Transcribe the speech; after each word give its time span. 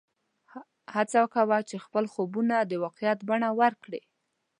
هڅه 0.95 1.21
کوه 1.33 1.57
چې 1.69 1.75
خپل 1.85 2.05
خوبونه 2.13 2.55
د 2.61 2.71
واقعیت 2.83 3.19
بڼه 3.29 3.49
ورکړې 3.59 4.01